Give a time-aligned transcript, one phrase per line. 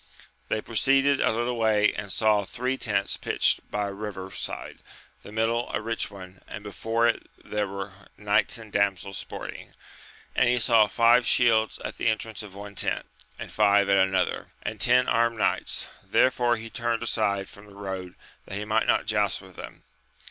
[0.49, 4.79] They proceeded a little way and saw three tents pitched by a river side,
[5.21, 9.75] the middle a rich one, and before it there were knights and damsels sporting;
[10.35, 13.05] and he saw five shields at the entrance of one tent,
[13.37, 18.15] and five at another, and ten armed knights, therefore he turned aside from the road
[18.47, 19.83] that he might not joust with them.